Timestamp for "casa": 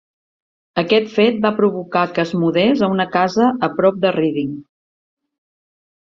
3.17-3.51